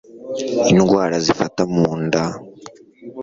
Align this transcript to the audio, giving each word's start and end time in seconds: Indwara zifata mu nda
Indwara 0.71 1.15
zifata 1.25 1.61
mu 1.73 1.87
nda 2.03 2.23